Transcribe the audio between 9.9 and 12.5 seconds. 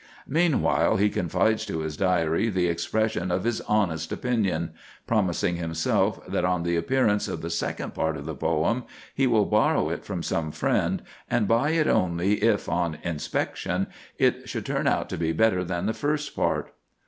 it from some friend, and buy it only